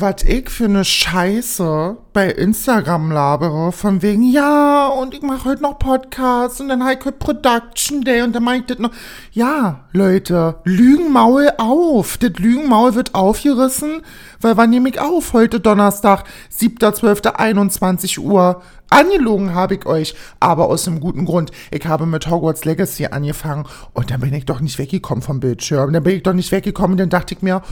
[0.00, 5.62] was ich für eine Scheiße bei Instagram labere, von wegen, ja, und ich mache heute
[5.62, 8.90] noch Podcasts und dann habe ich heute Production Day und dann mache ich das noch.
[9.32, 12.18] Ja, Leute, Lügenmaul auf.
[12.18, 14.02] Das Lügenmaul wird aufgerissen,
[14.40, 15.32] weil wann nehme ich auf?
[15.32, 16.24] Heute Donnerstag,
[16.56, 18.62] 7.12.21 Uhr.
[18.88, 21.52] Angelogen habe ich euch, aber aus einem guten Grund.
[21.70, 25.92] Ich habe mit Hogwarts Legacy angefangen und dann bin ich doch nicht weggekommen vom Bildschirm.
[25.92, 27.62] Dann bin ich doch nicht weggekommen, dann dachte ich mir,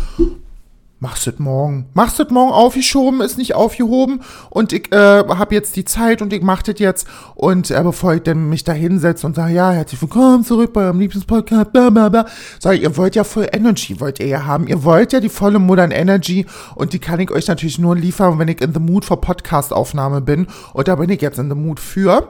[1.01, 1.87] Machst es morgen.
[1.95, 4.21] Machst es morgen aufgeschoben, ist nicht aufgehoben.
[4.51, 7.07] Und ich äh, habe jetzt die Zeit und ich mach das jetzt.
[7.37, 10.83] Und äh, bevor ich dann mich da hinsetze und sage, ja, herzlich willkommen zurück bei
[10.83, 12.27] eurem Lieblingspodcast, bla bla bla,
[12.59, 14.67] sage ich, ihr wollt ja voll Energy, wollt ihr ja haben.
[14.67, 18.41] Ihr wollt ja die volle Modern Energy und die kann ich euch natürlich nur liefern,
[18.41, 20.49] wenn ich in the mood for Podcast-Aufnahme bin.
[20.73, 22.29] Und da bin ich jetzt in the mood für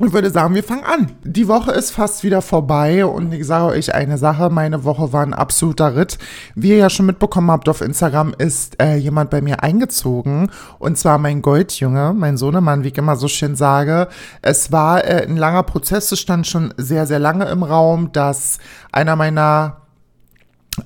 [0.00, 1.12] und würde sagen, wir fangen an.
[1.22, 5.22] Die Woche ist fast wieder vorbei und ich sage euch eine Sache, meine Woche war
[5.22, 6.18] ein absoluter Ritt.
[6.54, 10.98] Wie ihr ja schon mitbekommen habt auf Instagram, ist äh, jemand bei mir eingezogen und
[10.98, 14.08] zwar mein Goldjunge, mein Sohnemann, wie ich immer so schön sage.
[14.42, 18.58] Es war äh, ein langer Prozess, es stand schon sehr, sehr lange im Raum, dass
[18.90, 19.83] einer meiner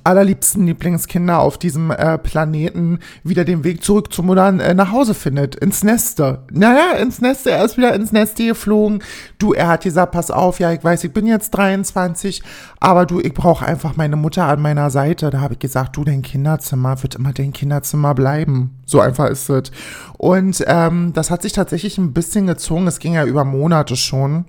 [0.03, 5.13] allerliebsten Lieblingskinder auf diesem äh, Planeten wieder den Weg zurück zu Muttern äh, nach Hause
[5.13, 6.43] findet, ins Neste.
[6.51, 9.01] Naja, ins Neste, er ist wieder ins Neste geflogen.
[9.39, 12.43] Du, er hat gesagt, pass auf, ja, ich weiß, ich bin jetzt 23,
[12.79, 15.29] aber du, ich brauche einfach meine Mutter an meiner Seite.
[15.31, 18.77] Da habe ich gesagt, du, dein Kinderzimmer wird immer dein Kinderzimmer bleiben.
[18.85, 19.71] So einfach ist es.
[20.17, 22.87] Und ähm, das hat sich tatsächlich ein bisschen gezogen.
[22.87, 24.45] Es ging ja über Monate schon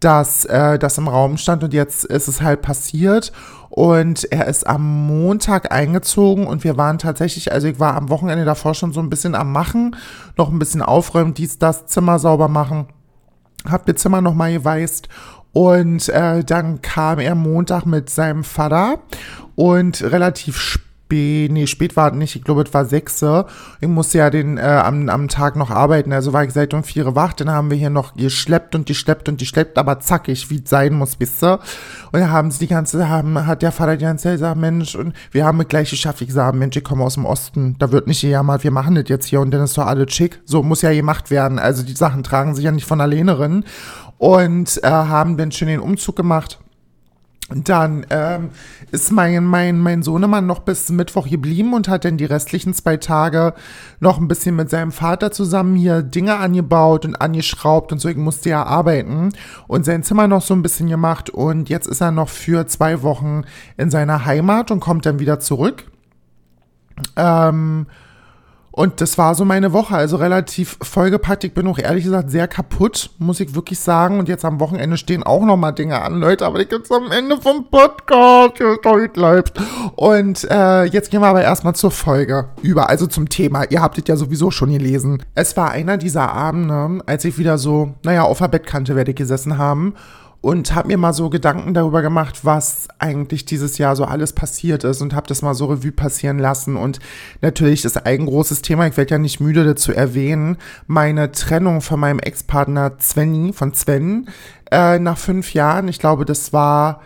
[0.00, 3.32] dass äh, das im Raum stand und jetzt ist es halt passiert
[3.76, 8.46] und er ist am Montag eingezogen und wir waren tatsächlich, also ich war am Wochenende
[8.46, 9.96] davor schon so ein bisschen am Machen,
[10.38, 12.86] noch ein bisschen aufräumen, dies, das, Zimmer sauber machen,
[13.68, 15.10] hab mir Zimmer nochmal geweißt.
[15.52, 19.00] Und äh, dann kam er Montag mit seinem Vater
[19.56, 23.46] und relativ spät spät, nee, spät war nicht, ich glaube, es war sechse.
[23.80, 26.82] Ich musste ja den, äh, am, am Tag noch arbeiten, also war ich seit um
[26.82, 30.62] vier wach, dann haben wir hier noch geschleppt und geschleppt und geschleppt, aber zackig, wie
[30.62, 31.60] es sein muss, wisst ihr.
[32.10, 34.96] Und dann haben sie die ganze, haben, hat der Vater die ganze Zeit gesagt, Mensch,
[34.96, 36.20] und wir haben es gleich geschafft.
[36.22, 39.04] Ich gesagt, Mensch, ich komme aus dem Osten, da wird nicht gejammert, wir machen das
[39.08, 40.40] jetzt hier und dann ist doch alles schick.
[40.44, 41.58] So muss ja gemacht werden.
[41.58, 43.62] Also die Sachen tragen sich ja nicht von alleine.
[44.18, 46.58] Und äh, haben dann schön den Umzug gemacht
[47.48, 48.50] dann ähm,
[48.90, 52.96] ist mein, mein, mein Sohnemann noch bis Mittwoch geblieben und hat dann die restlichen zwei
[52.96, 53.54] Tage
[54.00, 58.08] noch ein bisschen mit seinem Vater zusammen hier Dinge angebaut und angeschraubt und so.
[58.08, 59.32] Ich musste ja arbeiten
[59.68, 63.02] und sein Zimmer noch so ein bisschen gemacht und jetzt ist er noch für zwei
[63.02, 63.42] Wochen
[63.76, 65.84] in seiner Heimat und kommt dann wieder zurück.
[67.14, 67.86] Ähm,
[68.76, 71.44] und das war so meine Woche, also relativ vollgepackt.
[71.44, 74.18] Ich bin auch ehrlich gesagt sehr kaputt, muss ich wirklich sagen.
[74.18, 76.44] Und jetzt am Wochenende stehen auch noch mal Dinge an, Leute.
[76.44, 79.58] Aber ich jetzt am Ende vom Podcast, heute läuft.
[79.94, 83.64] Und äh, jetzt gehen wir aber erstmal zur Folge über, also zum Thema.
[83.70, 85.22] Ihr habt es ja sowieso schon gelesen.
[85.34, 89.16] Es war einer dieser Abende, als ich wieder so, naja, auf der Bettkante werde ich
[89.16, 89.94] gesessen haben
[90.46, 94.84] und habe mir mal so Gedanken darüber gemacht, was eigentlich dieses Jahr so alles passiert
[94.84, 96.76] ist und habe das mal so Revue passieren lassen.
[96.76, 97.00] Und
[97.40, 100.56] natürlich ist ein großes Thema, ich werde ja nicht müde dazu erwähnen,
[100.86, 104.28] meine Trennung von meinem Ex-Partner Svenny, von Sven,
[104.70, 105.88] äh, nach fünf Jahren.
[105.88, 107.00] Ich glaube, das war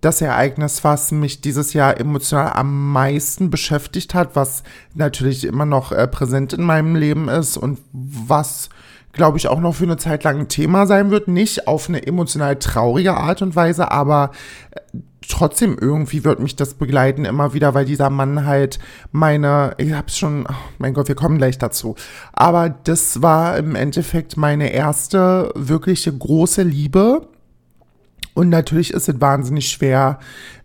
[0.00, 4.62] das Ereignis, was mich dieses Jahr emotional am meisten beschäftigt hat, was
[4.94, 8.70] natürlich immer noch äh, präsent in meinem Leben ist und was
[9.16, 11.26] glaube ich, auch noch für eine Zeit lang ein Thema sein wird.
[11.26, 14.30] Nicht auf eine emotional traurige Art und Weise, aber
[14.70, 18.78] äh, trotzdem irgendwie wird mich das begleiten immer wieder, weil dieser Mann halt
[19.10, 21.96] meine, ich hab's schon, oh mein Gott, wir kommen gleich dazu.
[22.32, 27.28] Aber das war im Endeffekt meine erste wirkliche große Liebe.
[28.34, 30.18] Und natürlich ist es wahnsinnig schwer,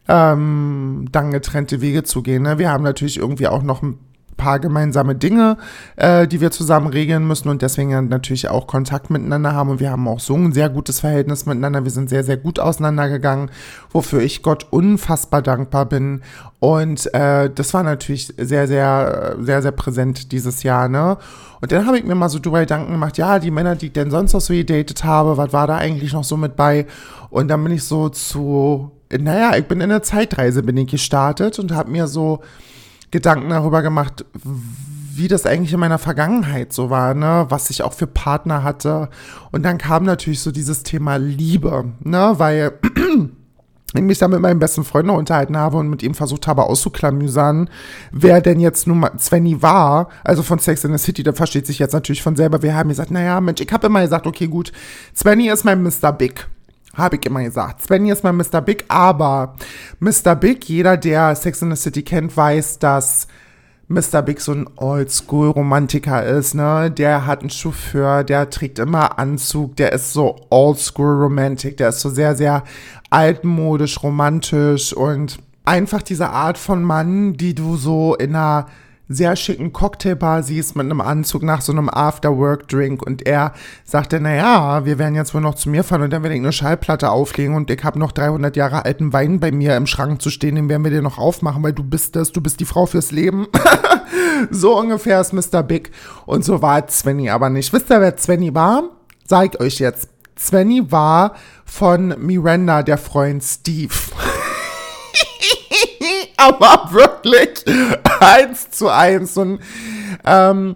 [0.07, 2.43] ähm, dann getrennte Wege zu gehen.
[2.43, 2.59] Ne?
[2.59, 3.97] Wir haben natürlich irgendwie auch noch ein
[4.41, 5.57] paar gemeinsame Dinge,
[5.97, 9.69] äh, die wir zusammen regeln müssen und deswegen natürlich auch Kontakt miteinander haben.
[9.69, 11.83] Und wir haben auch so ein sehr gutes Verhältnis miteinander.
[11.83, 13.51] Wir sind sehr, sehr gut auseinandergegangen,
[13.91, 16.21] wofür ich Gott unfassbar dankbar bin.
[16.59, 21.17] Und äh, das war natürlich sehr, sehr, sehr, sehr präsent dieses Jahr, ne?
[21.61, 23.93] Und dann habe ich mir mal so drüber Gedanken gemacht, ja, die Männer, die ich
[23.93, 26.87] denn sonst noch so gedatet habe, was war da eigentlich noch so mit bei?
[27.29, 31.59] Und dann bin ich so zu, naja, ich bin in eine Zeitreise, bin ich gestartet
[31.59, 32.41] und habe mir so
[33.11, 34.25] Gedanken darüber gemacht,
[35.13, 39.09] wie das eigentlich in meiner Vergangenheit so war, ne, was ich auch für Partner hatte.
[39.51, 42.73] Und dann kam natürlich so dieses Thema Liebe, ne, weil
[43.93, 46.63] ich mich da mit meinem besten Freund noch unterhalten habe und mit ihm versucht habe
[46.63, 47.69] auszuklamüsern,
[48.11, 51.67] wer denn jetzt nun mal Svenny war, also von Sex in the City, der versteht
[51.67, 52.61] sich jetzt natürlich von selber.
[52.61, 54.71] Wir haben gesagt, naja, Mensch, ich habe immer gesagt, okay, gut,
[55.15, 56.13] Svenny ist mein Mr.
[56.13, 56.47] Big.
[56.95, 57.81] Habe ich immer gesagt.
[57.81, 58.61] Svenny ist mein Mr.
[58.61, 59.55] Big, aber
[59.99, 60.35] Mr.
[60.35, 63.27] Big, jeder, der Sex in the City kennt, weiß, dass
[63.87, 64.21] Mr.
[64.21, 66.89] Big so ein Oldschool-Romantiker ist, ne?
[66.91, 72.09] Der hat einen Chauffeur, der trägt immer Anzug, der ist so Oldschool-Romantik, der ist so
[72.09, 72.63] sehr, sehr
[73.09, 78.67] altmodisch, romantisch und einfach diese Art von Mann, die du so in einer
[79.13, 83.53] sehr schicken Cocktailbar siehst mit einem Anzug nach so einem After-Work-Drink und er
[83.83, 86.51] sagte, naja, wir werden jetzt wohl noch zu mir fahren und dann werde ich eine
[86.51, 90.29] Schallplatte auflegen und ich habe noch 300 Jahre alten Wein bei mir im Schrank zu
[90.29, 92.85] stehen, den werden wir dir noch aufmachen, weil du bist das, du bist die Frau
[92.85, 93.47] fürs Leben.
[94.51, 95.63] so ungefähr ist Mr.
[95.63, 95.91] Big
[96.25, 97.73] und so war Svenny aber nicht.
[97.73, 98.83] Wisst ihr, wer Svenny war?
[99.43, 100.09] Ich euch jetzt.
[100.37, 103.93] Svenny war von Miranda, der Freund Steve.
[106.41, 107.65] aber wirklich
[108.19, 109.37] eins zu eins.
[109.37, 109.59] Ein
[110.25, 110.75] ähm,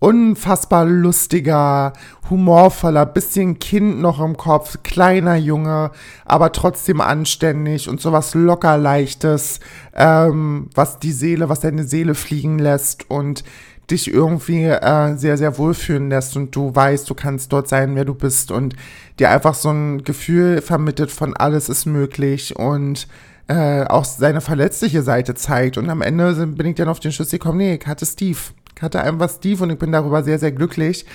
[0.00, 1.94] unfassbar lustiger,
[2.28, 5.92] humorvoller, bisschen Kind noch im Kopf, kleiner Junge,
[6.26, 9.60] aber trotzdem anständig und sowas locker leichtes,
[9.94, 13.44] ähm, was die Seele, was deine Seele fliegen lässt und
[13.90, 18.04] dich irgendwie äh, sehr, sehr wohlfühlen lässt und du weißt, du kannst dort sein, wer
[18.04, 18.74] du bist und
[19.18, 23.06] dir einfach so ein Gefühl vermittelt von alles ist möglich und
[23.48, 25.78] äh, auch seine verletzliche Seite zeigt.
[25.78, 28.38] Und am Ende bin ich dann auf den Schluss gekommen, nee, ich hatte Steve.
[28.76, 31.06] Ich hatte einfach Steve und ich bin darüber sehr, sehr glücklich.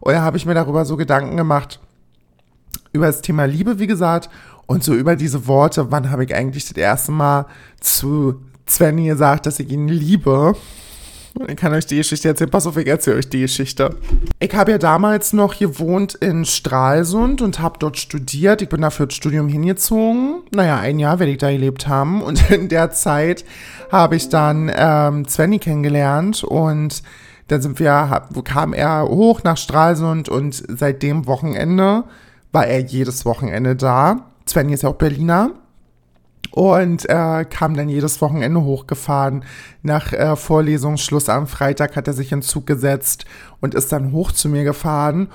[0.00, 1.80] Und da habe ich mir darüber so Gedanken gemacht,
[2.92, 4.30] über das Thema Liebe, wie gesagt,
[4.66, 7.46] und so über diese Worte, wann habe ich eigentlich das erste Mal
[7.80, 10.54] zu Svenny gesagt, dass ich ihn liebe.
[11.46, 12.50] Ich kann euch die Geschichte erzählen.
[12.50, 13.96] Pass auf, ich erzähle euch die Geschichte.
[14.40, 18.62] Ich habe ja damals noch gewohnt in Stralsund und habe dort studiert.
[18.62, 20.42] Ich bin dafür das Studium hingezogen.
[20.50, 22.22] Naja, ein Jahr werde ich da gelebt haben.
[22.22, 23.44] Und in der Zeit
[23.92, 27.02] habe ich dann ähm, Svenny kennengelernt und
[27.48, 32.04] dann sind wir, kam er hoch nach Stralsund und seit dem Wochenende
[32.52, 34.26] war er jedes Wochenende da.
[34.46, 35.52] Svenny ist ja auch Berliner
[36.50, 39.44] und äh, kam dann jedes Wochenende hochgefahren.
[39.82, 43.24] Nach äh, Vorlesungsschluss am Freitag hat er sich in Zug gesetzt
[43.60, 45.28] und ist dann hoch zu mir gefahren.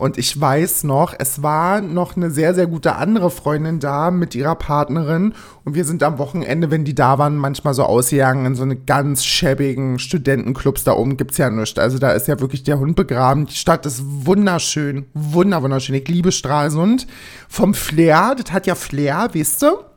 [0.00, 4.34] Und ich weiß noch, es war noch eine sehr, sehr gute andere Freundin da mit
[4.34, 5.34] ihrer Partnerin.
[5.66, 8.76] Und wir sind am Wochenende, wenn die da waren, manchmal so ausgegangen in so eine
[8.76, 10.84] ganz schäbigen Studentenclubs.
[10.84, 11.78] Da oben gibt's ja nichts.
[11.78, 13.44] Also da ist ja wirklich der Hund begraben.
[13.44, 15.04] Die Stadt ist wunderschön.
[15.12, 15.96] Wunder, wunderschön.
[15.96, 17.06] Ich liebe Stralsund.
[17.46, 19.89] Vom Flair, das hat ja Flair, weißt du?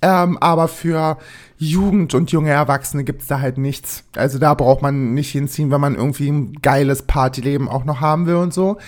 [0.00, 1.18] Ähm, aber für
[1.56, 4.04] Jugend und junge Erwachsene gibt's da halt nichts.
[4.16, 8.26] Also da braucht man nicht hinziehen, wenn man irgendwie ein geiles Partyleben auch noch haben
[8.26, 8.78] will und so.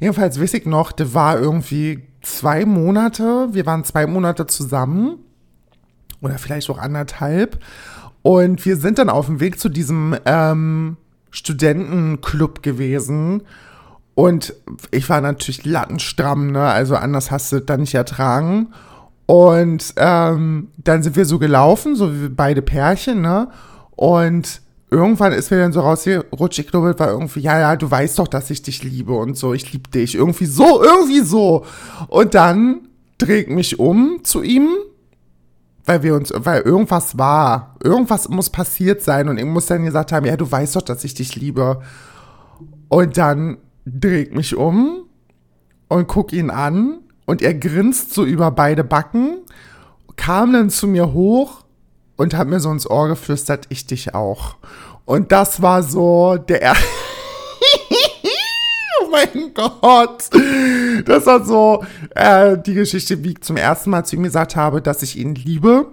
[0.00, 3.48] Jedenfalls weiß ich noch, das war irgendwie zwei Monate.
[3.52, 5.18] Wir waren zwei Monate zusammen.
[6.20, 7.62] Oder vielleicht auch anderthalb.
[8.22, 10.96] Und wir sind dann auf dem Weg zu diesem ähm,
[11.30, 13.42] Studentenclub gewesen.
[14.14, 14.54] Und
[14.90, 16.62] ich war natürlich lattenstramm, ne?
[16.62, 18.72] Also anders hast du das nicht ertragen.
[19.30, 23.48] Und ähm, dann sind wir so gelaufen, so wie beide Pärchen, ne?
[23.90, 28.18] Und irgendwann ist mir dann so rausgerutscht, ich glaube, war irgendwie, ja, ja, du weißt
[28.18, 30.14] doch, dass ich dich liebe und so, ich liebe dich.
[30.14, 31.66] Irgendwie so, irgendwie so.
[32.06, 32.88] Und dann
[33.18, 34.68] drehe ich mich um zu ihm,
[35.84, 37.76] weil wir uns, weil irgendwas war.
[37.84, 41.04] Irgendwas muss passiert sein und ich muss dann gesagt haben, ja, du weißt doch, dass
[41.04, 41.82] ich dich liebe.
[42.88, 45.04] Und dann drehe ich mich um
[45.88, 49.36] und guck ihn an und er grinst so über beide Backen,
[50.16, 51.62] kam dann zu mir hoch
[52.16, 54.56] und hat mir so ins Ohr geflüstert, ich dich auch.
[55.04, 56.72] Und das war so der
[59.02, 60.30] oh mein Gott.
[61.04, 64.80] Das war so äh, die Geschichte, wie ich zum ersten Mal zu ihm gesagt habe,
[64.80, 65.92] dass ich ihn liebe.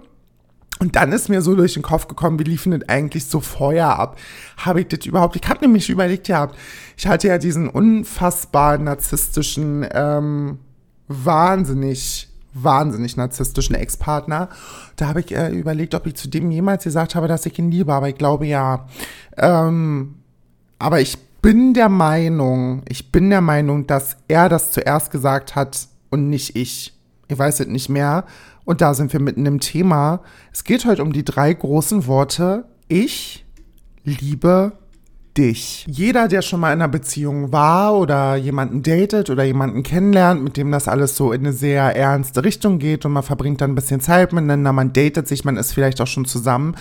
[0.78, 3.88] Und dann ist mir so durch den Kopf gekommen, wie liefen denn eigentlich so Feuer
[3.88, 4.16] ab?
[4.56, 5.36] Habe ich das überhaupt?
[5.36, 6.56] Ich habe nämlich überlegt gehabt,
[6.96, 10.60] ich hatte ja diesen unfassbar narzisstischen ähm,
[11.08, 14.48] wahnsinnig, wahnsinnig narzisstischen Ex-Partner.
[14.96, 17.70] Da habe ich äh, überlegt, ob ich zu dem jemals gesagt habe, dass ich ihn
[17.70, 18.86] liebe, aber ich glaube ja.
[19.36, 20.16] Ähm,
[20.78, 25.88] aber ich bin der Meinung, ich bin der Meinung, dass er das zuerst gesagt hat
[26.10, 26.92] und nicht ich.
[27.28, 28.24] Ich weiß es nicht mehr.
[28.64, 30.20] Und da sind wir mitten im Thema.
[30.52, 32.64] Es geht heute um die drei großen Worte.
[32.88, 33.44] Ich
[34.04, 34.72] liebe
[35.36, 35.84] dich.
[35.88, 40.56] Jeder, der schon mal in einer Beziehung war oder jemanden datet oder jemanden kennenlernt, mit
[40.56, 43.74] dem das alles so in eine sehr ernste Richtung geht und man verbringt dann ein
[43.74, 46.76] bisschen Zeit miteinander, man datet sich, man ist vielleicht auch schon zusammen.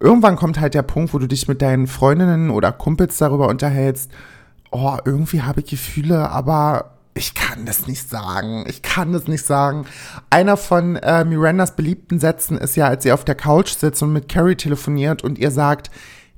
[0.00, 4.10] Irgendwann kommt halt der Punkt, wo du dich mit deinen Freundinnen oder Kumpels darüber unterhältst,
[4.70, 8.64] oh, irgendwie habe ich Gefühle, aber ich kann das nicht sagen.
[8.68, 9.86] Ich kann das nicht sagen.
[10.30, 14.12] Einer von äh, Mirandas beliebten Sätzen ist ja, als sie auf der Couch sitzt und
[14.12, 15.90] mit Carrie telefoniert und ihr sagt,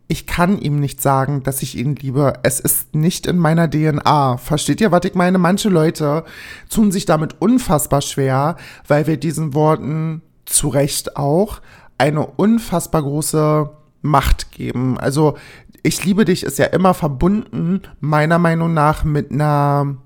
[0.09, 2.35] ich kann ihm nicht sagen, dass ich ihn liebe.
[2.43, 4.37] Es ist nicht in meiner DNA.
[4.37, 5.39] Versteht ihr, was ich meine?
[5.39, 6.25] Manche Leute
[6.71, 11.61] tun sich damit unfassbar schwer, weil wir diesen Worten zu Recht auch
[11.99, 13.71] eine unfassbar große
[14.03, 14.99] Macht geben.
[14.99, 15.37] Also
[15.83, 19.97] ich liebe dich ist ja immer verbunden, meiner Meinung nach, mit einer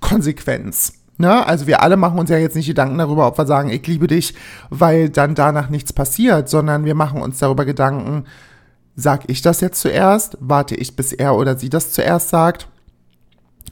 [0.00, 0.94] Konsequenz.
[1.18, 1.46] Ne?
[1.46, 4.06] Also wir alle machen uns ja jetzt nicht Gedanken darüber, ob wir sagen, ich liebe
[4.06, 4.34] dich,
[4.70, 8.24] weil dann danach nichts passiert, sondern wir machen uns darüber Gedanken,
[8.96, 10.36] sag ich das jetzt zuerst?
[10.40, 12.68] Warte ich, bis er oder sie das zuerst sagt?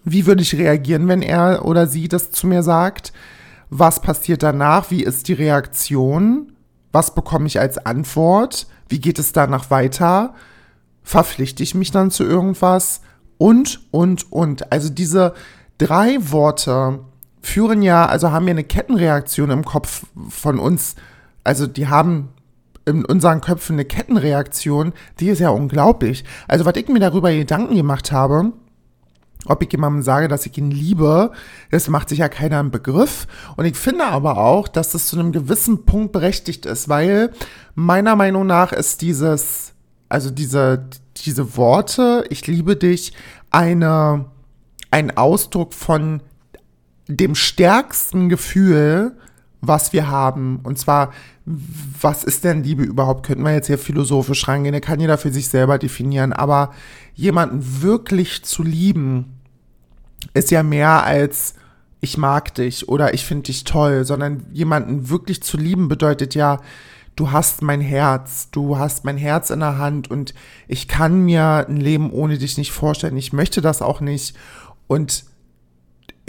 [0.05, 3.13] Wie würde ich reagieren, wenn er oder sie das zu mir sagt?
[3.69, 4.91] Was passiert danach?
[4.91, 6.53] Wie ist die Reaktion?
[6.93, 8.67] Was bekomme ich als Antwort?
[8.89, 10.35] Wie geht es danach weiter?
[11.03, 13.03] Verpflichte ich mich dann zu irgendwas?
[13.39, 14.73] Und, und, und.
[14.73, 15.35] Also diese
[15.79, 17.01] drei Worte
[17.43, 20.97] führen ja, also haben wir eine Kettenreaktion im Kopf von uns.
[21.45, 22.31] Also die haben
[22.87, 26.25] in unseren Köpfen eine Kettenreaktion, die ist ja unglaublich.
[26.49, 28.53] Also was ich mir darüber Gedanken gemacht habe,
[29.47, 31.33] ob ich jemandem sage, dass ich ihn liebe,
[31.71, 33.27] das macht sich ja keiner im Begriff.
[33.57, 37.31] Und ich finde aber auch, dass das zu einem gewissen Punkt berechtigt ist, weil
[37.75, 39.73] meiner Meinung nach ist dieses,
[40.09, 43.13] also diese, diese Worte, ich liebe dich,
[43.51, 44.27] eine,
[44.91, 46.23] ein Ausdruck von
[47.09, 49.17] dem stärksten Gefühl,
[49.61, 50.61] was wir haben.
[50.63, 51.13] Und zwar,
[51.45, 53.27] was ist denn Liebe überhaupt?
[53.27, 54.73] Könnten wir jetzt hier philosophisch rangehen.
[54.73, 56.33] Da kann jeder für sich selber definieren.
[56.33, 56.73] Aber
[57.15, 59.41] jemanden wirklich zu lieben,
[60.35, 61.55] ist ja mehr als
[62.01, 66.61] ich mag dich oder ich finde dich toll, sondern jemanden wirklich zu lieben bedeutet ja,
[67.15, 70.33] du hast mein Herz, du hast mein Herz in der Hand und
[70.67, 73.19] ich kann mir ein Leben ohne dich nicht vorstellen.
[73.19, 74.35] Ich möchte das auch nicht.
[74.87, 75.25] Und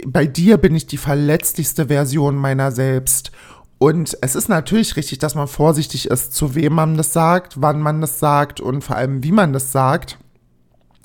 [0.06, 3.32] bei dir bin ich die verletzlichste Version meiner selbst.
[3.78, 7.80] Und es ist natürlich richtig, dass man vorsichtig ist, zu wem man das sagt, wann
[7.80, 10.18] man das sagt und vor allem, wie man das sagt.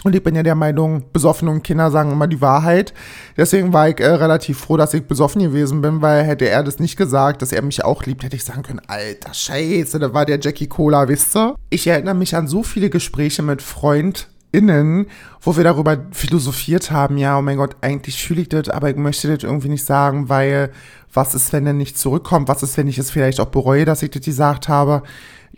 [0.04, 2.94] Und ich bin ja der Meinung, besoffene und Kinder sagen immer die Wahrheit.
[3.36, 6.80] Deswegen war ich äh, relativ froh, dass ich besoffen gewesen bin, weil hätte er das
[6.80, 10.25] nicht gesagt, dass er mich auch liebt, hätte ich sagen können, alter Scheiße, da war
[10.25, 11.56] der Jackie Cola, wisst ihr?
[11.72, 15.08] Ich erinnere mich an so viele Gespräche mit Freund innen,
[15.42, 18.96] wo wir darüber philosophiert haben, ja, oh mein Gott, eigentlich fühle ich das, aber ich
[18.96, 20.72] möchte das irgendwie nicht sagen, weil
[21.13, 22.48] was ist, wenn er nicht zurückkommt?
[22.48, 25.04] Was ist, wenn ich es vielleicht auch bereue, dass ich das gesagt habe?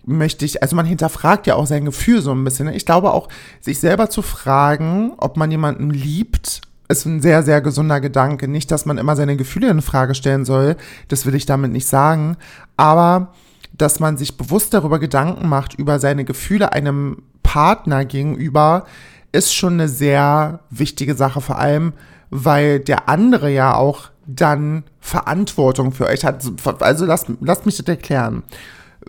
[0.06, 2.68] Möchte ich, also man hinterfragt ja auch sein Gefühl so ein bisschen.
[2.68, 2.76] Ne?
[2.76, 3.28] Ich glaube auch,
[3.60, 8.48] sich selber zu fragen, ob man jemanden liebt, ist ein sehr, sehr gesunder Gedanke.
[8.48, 10.76] Nicht, dass man immer seine Gefühle in Frage stellen soll,
[11.10, 12.38] das will ich damit nicht sagen,
[12.78, 13.34] aber
[13.78, 18.86] dass man sich bewusst darüber Gedanken macht, über seine Gefühle einem Partner gegenüber
[19.32, 21.94] ist schon eine sehr wichtige Sache, vor allem,
[22.30, 26.46] weil der andere ja auch dann Verantwortung für euch hat.
[26.82, 28.44] Also lasst, lasst mich das erklären.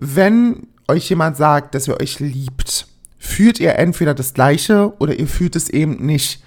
[0.01, 2.87] Wenn euch jemand sagt, dass ihr euch liebt,
[3.19, 6.43] fühlt ihr entweder das Gleiche oder ihr fühlt es eben nicht.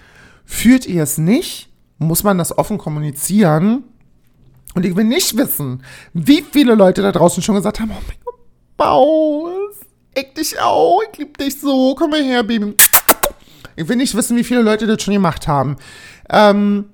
[0.45, 1.69] Fühlt ihr es nicht,
[1.99, 3.83] muss man das offen kommunizieren.
[4.73, 5.83] Und ich will nicht wissen,
[6.13, 8.39] wie viele Leute da draußen schon gesagt haben, oh mein Gott,
[8.77, 9.82] Baus,
[10.15, 12.75] ich dich auch, ich liebe dich so, komm mal her, Baby.
[13.75, 15.77] Ich will nicht wissen, wie viele Leute das schon gemacht haben.
[16.29, 16.85] Ähm,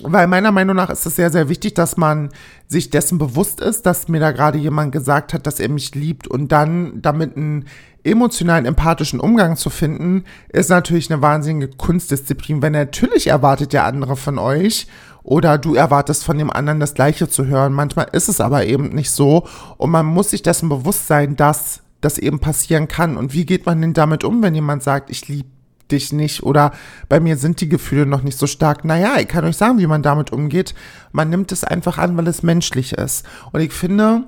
[0.00, 2.30] weil meiner Meinung nach ist es sehr, sehr wichtig, dass man
[2.68, 6.28] sich dessen bewusst ist, dass mir da gerade jemand gesagt hat, dass er mich liebt
[6.28, 7.66] und dann damit einen
[8.04, 14.16] emotionalen, empathischen Umgang zu finden, ist natürlich eine wahnsinnige Kunstdisziplin, weil natürlich erwartet der andere
[14.16, 14.86] von euch
[15.24, 17.72] oder du erwartest von dem anderen das Gleiche zu hören.
[17.72, 21.82] Manchmal ist es aber eben nicht so und man muss sich dessen bewusst sein, dass
[22.00, 23.16] das eben passieren kann.
[23.16, 25.48] Und wie geht man denn damit um, wenn jemand sagt, ich liebe
[25.90, 26.72] dich nicht oder
[27.08, 28.84] bei mir sind die Gefühle noch nicht so stark.
[28.84, 30.74] Naja, ich kann euch sagen, wie man damit umgeht.
[31.12, 33.26] Man nimmt es einfach an, weil es menschlich ist.
[33.52, 34.24] Und ich finde,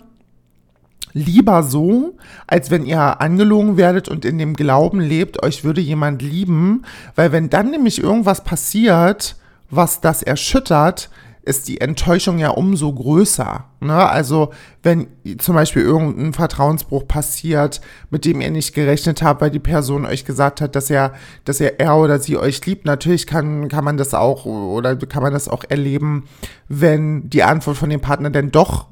[1.12, 6.23] lieber so, als wenn ihr angelogen werdet und in dem Glauben lebt, euch würde jemand
[6.23, 6.83] lieben,
[7.15, 9.37] weil wenn dann nämlich irgendwas passiert,
[9.71, 11.11] was das erschüttert,
[11.43, 13.65] ist die Enttäuschung ja umso größer.
[13.81, 13.95] Ne?
[13.95, 14.51] Also
[14.83, 17.81] wenn zum Beispiel irgendein Vertrauensbruch passiert,
[18.11, 21.61] mit dem ihr nicht gerechnet habt, weil die Person euch gesagt hat, dass er, dass
[21.61, 25.33] er, er oder sie euch liebt, natürlich kann, kann man das auch oder kann man
[25.33, 26.25] das auch erleben,
[26.69, 28.87] wenn die Antwort von dem Partner denn doch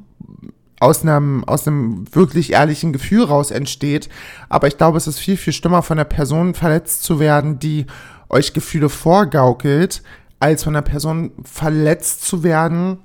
[0.81, 4.09] aus einem, aus einem wirklich ehrlichen Gefühl raus entsteht.
[4.49, 7.87] Aber ich glaube, es ist viel, viel schlimmer, von der Person verletzt zu werden, die
[8.29, 10.03] euch Gefühle vorgaukelt,
[10.41, 12.99] als von einer Person verletzt zu werden,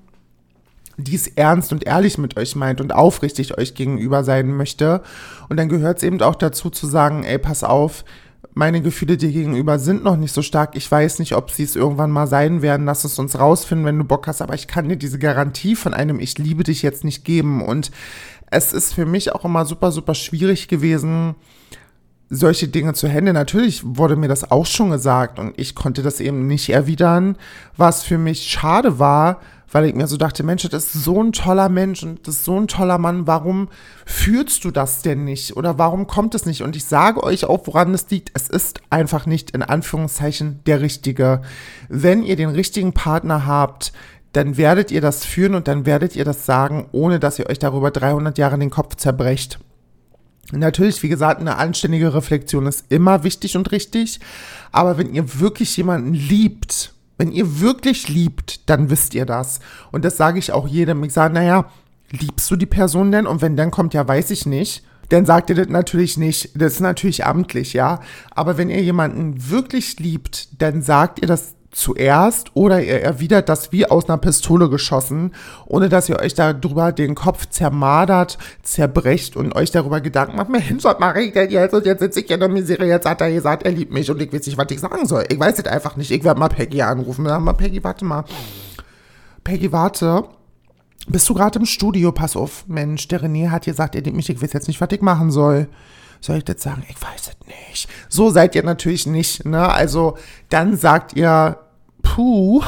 [0.97, 5.01] die es ernst und ehrlich mit euch meint und aufrichtig euch gegenüber sein möchte.
[5.49, 8.05] Und dann gehört es eben auch dazu zu sagen, ey, pass auf,
[8.53, 10.75] meine Gefühle dir gegenüber sind noch nicht so stark.
[10.75, 12.85] Ich weiß nicht, ob sie es irgendwann mal sein werden.
[12.85, 14.41] Lass es uns rausfinden, wenn du Bock hast.
[14.41, 17.63] Aber ich kann dir diese Garantie von einem Ich liebe dich jetzt nicht geben.
[17.63, 17.89] Und
[18.51, 21.33] es ist für mich auch immer super, super schwierig gewesen,
[22.33, 23.35] solche Dinge zu handeln.
[23.35, 27.37] Natürlich wurde mir das auch schon gesagt und ich konnte das eben nicht erwidern,
[27.77, 29.39] was für mich schade war,
[29.71, 32.45] weil ich mir so dachte, Mensch, das ist so ein toller Mensch und das ist
[32.45, 33.69] so ein toller Mann, warum
[34.05, 36.61] fühlst du das denn nicht oder warum kommt es nicht?
[36.61, 38.31] Und ich sage euch auch, woran es liegt.
[38.35, 41.41] Es ist einfach nicht in Anführungszeichen der richtige.
[41.89, 43.93] Wenn ihr den richtigen Partner habt,
[44.33, 47.59] dann werdet ihr das führen und dann werdet ihr das sagen, ohne dass ihr euch
[47.59, 49.59] darüber 300 Jahre den Kopf zerbrecht.
[50.51, 54.19] Natürlich, wie gesagt, eine anständige Reflexion ist immer wichtig und richtig.
[54.71, 59.59] Aber wenn ihr wirklich jemanden liebt, wenn ihr wirklich liebt, dann wisst ihr das.
[59.91, 61.03] Und das sage ich auch jedem.
[61.03, 61.65] Ich sage, naja,
[62.09, 63.27] liebst du die Person denn?
[63.27, 66.51] Und wenn dann kommt, ja, weiß ich nicht, dann sagt ihr das natürlich nicht.
[66.55, 68.01] Das ist natürlich amtlich, ja.
[68.31, 73.71] Aber wenn ihr jemanden wirklich liebt, dann sagt ihr das zuerst oder ihr erwidert das
[73.71, 75.33] wie aus einer Pistole geschossen,
[75.65, 80.83] ohne dass ihr euch darüber den Kopf zermadert, zerbrecht und euch darüber Gedanken macht, Mensch,
[80.83, 81.73] was mache ich denn jetzt?
[81.73, 84.21] Und jetzt sitze ich in der Misere, jetzt hat er gesagt, er liebt mich und
[84.21, 85.25] ich weiß nicht, was ich sagen soll.
[85.29, 86.11] Ich weiß es einfach nicht.
[86.11, 87.25] Ich werde mal Peggy anrufen.
[87.25, 88.23] Dann mal Peggy, warte mal.
[89.43, 90.23] Peggy, warte.
[91.07, 92.11] Bist du gerade im Studio?
[92.11, 92.65] Pass auf.
[92.67, 94.29] Mensch, der René hat gesagt, er liebt mich.
[94.29, 95.67] Ich weiß jetzt nicht, was ich machen soll
[96.23, 96.85] soll ich das sagen?
[96.89, 97.89] Ich weiß es nicht.
[98.09, 99.69] So seid ihr natürlich nicht, ne?
[99.69, 100.17] Also
[100.49, 101.57] dann sagt ihr,
[102.01, 102.61] puh,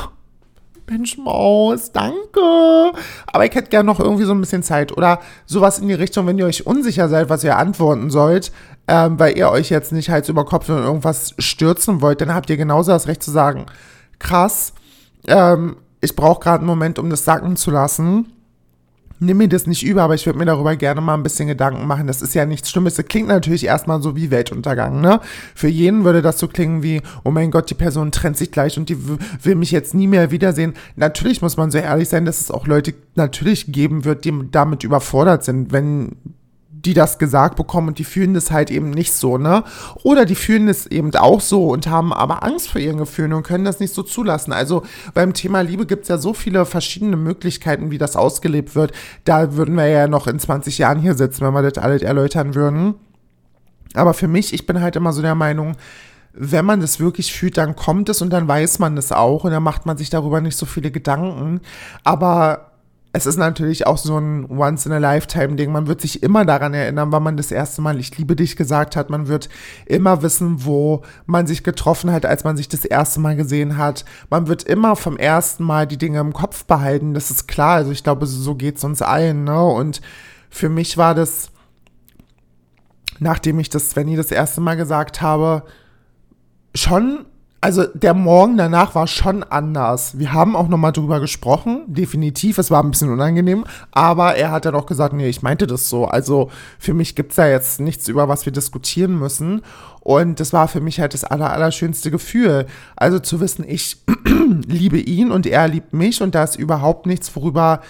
[0.87, 2.91] Mensch Maus, danke.
[3.27, 4.95] Aber ich hätte gerne noch irgendwie so ein bisschen Zeit.
[4.95, 8.51] Oder sowas in die Richtung, wenn ihr euch unsicher seid, was ihr antworten sollt,
[8.87, 12.49] ähm, weil ihr euch jetzt nicht Hals über Kopf in irgendwas stürzen wollt, dann habt
[12.49, 13.65] ihr genauso das Recht zu sagen,
[14.19, 14.73] krass,
[15.27, 18.31] ähm, ich brauche gerade einen Moment, um das sacken zu lassen
[19.19, 21.87] nimm mir das nicht über, aber ich würde mir darüber gerne mal ein bisschen Gedanken
[21.87, 22.07] machen.
[22.07, 22.95] Das ist ja nichts Schlimmes.
[22.95, 25.19] Das klingt natürlich erstmal so wie Weltuntergang, ne?
[25.53, 28.77] Für jeden würde das so klingen wie, oh mein Gott, die Person trennt sich gleich
[28.77, 28.97] und die
[29.43, 30.73] will mich jetzt nie mehr wiedersehen.
[30.95, 34.83] Natürlich muss man so ehrlich sein, dass es auch Leute natürlich geben wird, die damit
[34.83, 36.17] überfordert sind, wenn
[36.85, 39.63] die das gesagt bekommen und die fühlen das halt eben nicht so, ne?
[40.03, 43.43] Oder die fühlen es eben auch so und haben aber Angst vor ihren Gefühlen und
[43.43, 44.53] können das nicht so zulassen.
[44.53, 48.91] Also beim Thema Liebe gibt es ja so viele verschiedene Möglichkeiten, wie das ausgelebt wird.
[49.23, 52.55] Da würden wir ja noch in 20 Jahren hier sitzen, wenn wir das alles erläutern
[52.55, 52.95] würden.
[53.93, 55.75] Aber für mich, ich bin halt immer so der Meinung,
[56.33, 59.51] wenn man das wirklich fühlt, dann kommt es und dann weiß man das auch und
[59.51, 61.61] dann macht man sich darüber nicht so viele Gedanken.
[62.03, 62.71] Aber
[63.15, 65.71] es ist natürlich auch so ein Once-in-a-Lifetime-Ding.
[65.71, 68.97] Man wird sich immer daran erinnern, wann man das erste Mal Ich liebe dich gesagt
[68.97, 69.09] hat.
[69.09, 69.47] Man wird
[69.85, 74.03] immer wissen, wo man sich getroffen hat, als man sich das erste Mal gesehen hat.
[74.29, 77.13] Man wird immer vom ersten Mal die Dinge im Kopf behalten.
[77.13, 77.75] Das ist klar.
[77.77, 79.45] Also ich glaube, so geht es uns allen.
[79.45, 79.63] Ne?
[79.63, 80.01] Und
[80.49, 81.51] für mich war das,
[83.19, 85.63] nachdem ich das Svenny das erste Mal gesagt habe,
[86.73, 87.25] schon
[87.65, 90.19] also der Morgen danach war schon anders.
[90.19, 92.59] Wir haben auch nochmal drüber gesprochen, definitiv.
[92.59, 95.89] Es war ein bisschen unangenehm, aber er hat dann auch gesagt, nee, ich meinte das
[95.89, 96.05] so.
[96.05, 99.63] Also für mich gibt es da jetzt nichts, über was wir diskutieren müssen.
[100.01, 102.67] Und das war für mich halt das aller, allerschönste Gefühl.
[102.95, 103.97] Also zu wissen, ich
[104.67, 107.81] liebe ihn und er liebt mich und da ist überhaupt nichts, worüber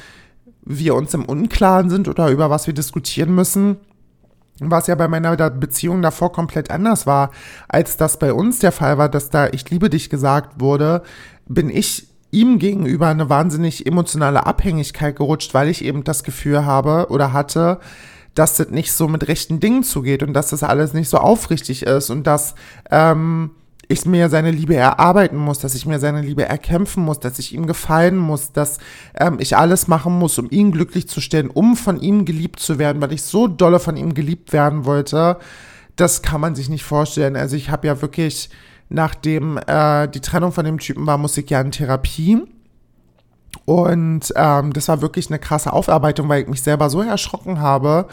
[0.61, 3.75] wir uns im Unklaren sind oder über was wir diskutieren müssen
[4.59, 7.31] was ja bei meiner Beziehung davor komplett anders war,
[7.67, 11.03] als das bei uns der Fall war, dass da ich liebe dich gesagt wurde,
[11.47, 17.07] bin ich ihm gegenüber eine wahnsinnig emotionale Abhängigkeit gerutscht, weil ich eben das Gefühl habe
[17.09, 17.79] oder hatte,
[18.33, 21.83] dass das nicht so mit rechten Dingen zugeht und dass das alles nicht so aufrichtig
[21.83, 22.55] ist und dass
[22.91, 23.51] ähm,
[23.87, 27.53] ich mir seine Liebe erarbeiten muss, dass ich mir seine Liebe erkämpfen muss, dass ich
[27.53, 28.79] ihm gefallen muss, dass
[29.15, 32.79] ähm, ich alles machen muss, um ihn glücklich zu stellen, um von ihm geliebt zu
[32.79, 35.37] werden, weil ich so dolle von ihm geliebt werden wollte.
[35.95, 37.35] Das kann man sich nicht vorstellen.
[37.35, 38.49] Also ich habe ja wirklich,
[38.89, 42.41] nachdem äh, die Trennung von dem Typen war, musste ich ja in Therapie.
[43.65, 48.07] Und ähm, das war wirklich eine krasse Aufarbeitung, weil ich mich selber so erschrocken habe,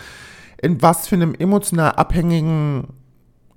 [0.62, 2.86] in was für einem emotional abhängigen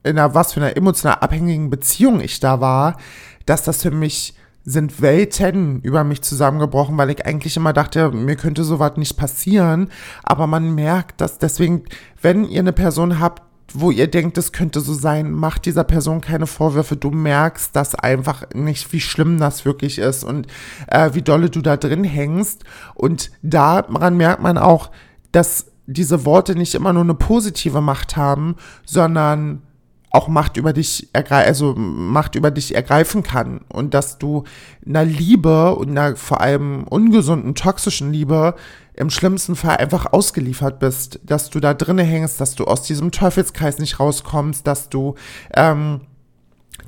[0.06, 2.98] in einer was für einer emotional abhängigen Beziehung ich da war,
[3.46, 8.36] dass das für mich sind Welten über mich zusammengebrochen, weil ich eigentlich immer dachte, mir
[8.36, 9.90] könnte sowas nicht passieren.
[10.24, 11.84] Aber man merkt, dass deswegen,
[12.22, 16.22] wenn ihr eine Person habt, wo ihr denkt, es könnte so sein, macht dieser Person
[16.22, 16.96] keine Vorwürfe.
[16.96, 20.48] Du merkst das einfach nicht, wie schlimm das wirklich ist und
[20.88, 22.64] äh, wie dolle du da drin hängst.
[22.96, 24.92] Und daran merkt man auch,
[25.32, 29.62] dass diese Worte nicht immer nur eine positive Macht haben, sondern
[30.16, 34.44] auch Macht über dich ergreifen, also Macht über dich ergreifen kann und dass du
[34.86, 38.56] einer Liebe und einer vor allem ungesunden, toxischen Liebe
[38.94, 43.12] im schlimmsten Fall einfach ausgeliefert bist, dass du da drinne hängst, dass du aus diesem
[43.12, 45.16] Teufelskreis nicht rauskommst, dass du
[45.54, 46.02] ähm,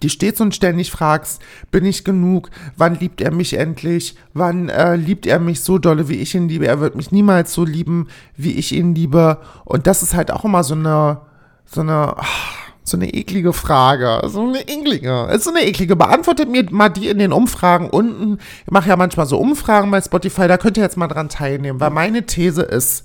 [0.02, 2.50] die stets und ständig fragst, bin ich genug?
[2.78, 4.16] Wann liebt er mich endlich?
[4.34, 6.68] Wann äh, liebt er mich so dolle, wie ich ihn liebe?
[6.68, 9.40] Er wird mich niemals so lieben, wie ich ihn liebe.
[9.66, 11.22] Und das ist halt auch immer so eine,
[11.66, 14.22] so eine, ach, so eine eklige Frage.
[14.28, 15.28] So eine eklige.
[15.32, 15.96] Ist so eine eklige.
[15.96, 18.40] Beantwortet mir mal die in den Umfragen unten.
[18.66, 20.48] Ich mache ja manchmal so Umfragen bei Spotify.
[20.48, 21.80] Da könnt ihr jetzt mal dran teilnehmen.
[21.80, 23.04] Weil meine These ist,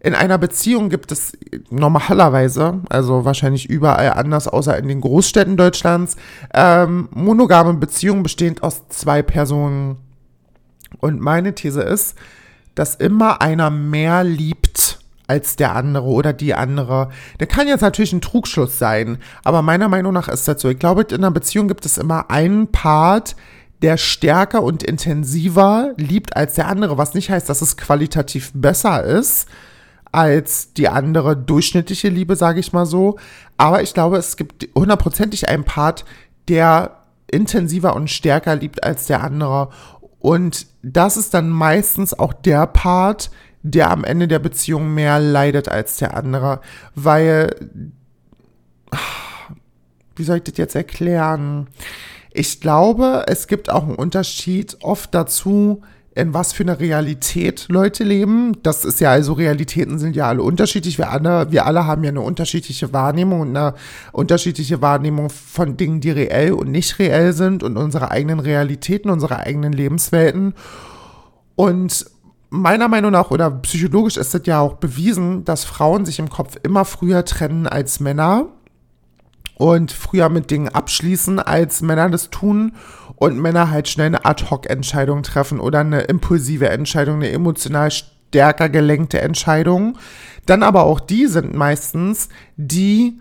[0.00, 1.38] in einer Beziehung gibt es
[1.70, 6.16] normalerweise, also wahrscheinlich überall anders, außer in den Großstädten Deutschlands,
[6.52, 9.96] ähm, monogame Beziehungen bestehend aus zwei Personen.
[10.98, 12.16] Und meine These ist,
[12.74, 14.76] dass immer einer mehr liebt
[15.26, 17.10] als der andere oder die andere.
[17.40, 20.68] Der kann jetzt natürlich ein Trugschluss sein, aber meiner Meinung nach ist das so.
[20.68, 23.36] Ich glaube, in einer Beziehung gibt es immer einen Part,
[23.82, 29.02] der stärker und intensiver liebt als der andere, was nicht heißt, dass es qualitativ besser
[29.04, 29.48] ist
[30.12, 33.18] als die andere durchschnittliche Liebe, sage ich mal so.
[33.56, 36.04] Aber ich glaube, es gibt hundertprozentig einen Part,
[36.48, 39.70] der intensiver und stärker liebt als der andere.
[40.20, 43.30] Und das ist dann meistens auch der Part,
[43.62, 46.60] der am Ende der Beziehung mehr leidet als der andere.
[46.94, 47.54] Weil,
[50.16, 51.68] wie soll ich das jetzt erklären?
[52.32, 55.82] Ich glaube, es gibt auch einen Unterschied oft dazu,
[56.14, 58.58] in was für einer Realität Leute leben.
[58.62, 60.98] Das ist ja also, Realitäten sind ja alle unterschiedlich.
[60.98, 63.74] Wir alle, wir alle haben ja eine unterschiedliche Wahrnehmung und eine
[64.12, 69.38] unterschiedliche Wahrnehmung von Dingen, die reell und nicht reell sind und unsere eigenen Realitäten, unsere
[69.38, 70.54] eigenen Lebenswelten.
[71.54, 72.06] Und
[72.52, 76.56] meiner Meinung nach oder psychologisch ist es ja auch bewiesen, dass Frauen sich im Kopf
[76.62, 78.48] immer früher trennen als Männer
[79.56, 82.72] und früher mit Dingen abschließen, als Männer das tun
[83.16, 89.22] und Männer halt schnell eine Ad-Hoc-Entscheidung treffen oder eine impulsive Entscheidung, eine emotional stärker gelenkte
[89.22, 89.96] Entscheidung.
[90.44, 93.18] Dann aber auch die sind meistens, die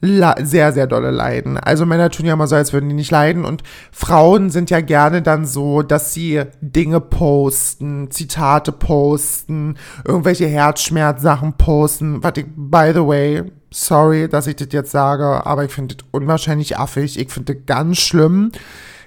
[0.00, 1.58] sehr, sehr dolle leiden.
[1.58, 4.80] Also Männer tun ja immer so, als würden die nicht leiden und Frauen sind ja
[4.80, 12.20] gerne dann so, dass sie Dinge posten, Zitate posten, irgendwelche Herzschmerzsachen posten.
[12.36, 16.78] Ich, by the way, sorry, dass ich das jetzt sage, aber ich finde das unwahrscheinlich
[16.78, 17.18] affig.
[17.18, 18.52] Ich finde das ganz schlimm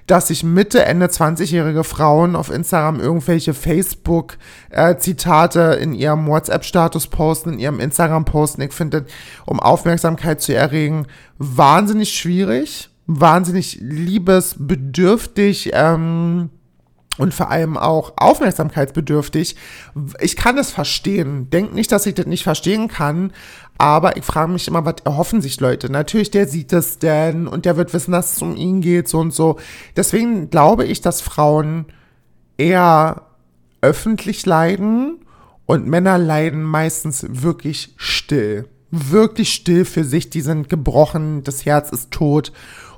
[0.07, 7.59] dass sich Mitte, Ende 20-jährige Frauen auf Instagram irgendwelche Facebook-Zitate in ihrem WhatsApp-Status posten, in
[7.59, 8.61] ihrem Instagram posten.
[8.61, 9.05] Ich finde,
[9.45, 11.05] um Aufmerksamkeit zu erregen,
[11.37, 15.71] wahnsinnig schwierig, wahnsinnig liebesbedürftig.
[15.73, 16.49] Ähm,
[17.21, 19.55] und vor allem auch aufmerksamkeitsbedürftig.
[20.21, 21.51] Ich kann es verstehen.
[21.51, 23.31] Denk nicht, dass ich das nicht verstehen kann,
[23.77, 25.91] aber ich frage mich immer, was erhoffen sich Leute?
[25.91, 29.19] Natürlich, der sieht es denn und der wird wissen, dass es um ihn geht, so
[29.19, 29.59] und so.
[29.95, 31.85] Deswegen glaube ich, dass Frauen
[32.57, 33.21] eher
[33.81, 35.19] öffentlich leiden
[35.67, 38.67] und Männer leiden meistens wirklich still.
[38.89, 42.51] Wirklich still für sich, die sind gebrochen, das Herz ist tot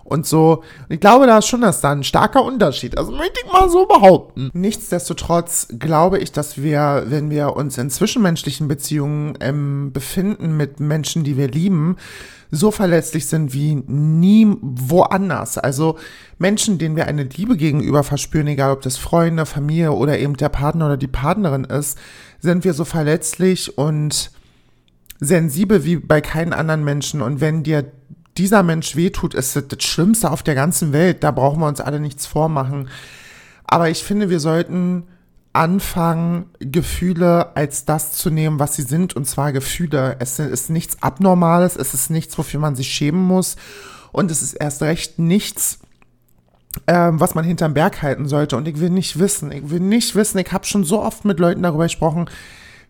[0.04, 0.64] und so.
[0.88, 2.98] Und ich glaube da schon, dass da ein starker Unterschied.
[2.98, 4.52] Also möchte ich mal so behaupten.
[4.54, 11.24] Nichtsdestotrotz glaube ich, dass wir, wenn wir uns in zwischenmenschlichen Beziehungen ähm, befinden mit Menschen,
[11.24, 11.98] die wir lieben,
[12.52, 15.58] so verletzlich sind wie nie woanders.
[15.58, 15.98] Also
[16.38, 20.50] Menschen, denen wir eine Liebe gegenüber verspüren, egal ob das Freunde, Familie oder eben der
[20.50, 21.98] Partner oder die Partnerin ist,
[22.40, 24.32] sind wir so verletzlich und
[25.20, 27.22] sensibel wie bei keinen anderen Menschen.
[27.22, 27.92] Und wenn dir
[28.38, 31.24] dieser Mensch wehtut, ist das, Schlimmste auf der ganzen Welt.
[31.24, 32.90] Da brauchen wir uns alle nichts vormachen.
[33.66, 35.04] Aber ich finde, wir sollten
[35.54, 40.16] anfangen, Gefühle als das zu nehmen, was sie sind, und zwar Gefühle.
[40.20, 43.56] Es ist nichts Abnormales, es ist nichts, wofür man sich schämen muss,
[44.12, 45.80] und es ist erst recht nichts,
[46.88, 48.58] ähm, was man hinterm Berg halten sollte.
[48.58, 51.40] Und ich will nicht wissen, ich will nicht wissen, ich habe schon so oft mit
[51.40, 52.30] Leuten darüber gesprochen,